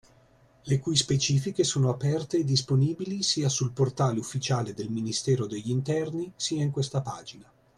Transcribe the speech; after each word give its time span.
Le 0.63 0.77
cui 0.79 0.95
specifiche 0.97 1.63
sono 1.63 1.89
aperte 1.91 2.37
e 2.39 2.43
disponibili 2.43 3.21
sia 3.21 3.49
sul 3.49 3.71
portale 3.71 4.17
ufficiale 4.17 4.73
del 4.73 4.89
Ministero 4.89 5.45
degli 5.45 5.69
Interni, 5.69 6.33
sia 6.37 6.63
in 6.63 6.71
questa 6.71 7.01
pagina. 7.01 7.47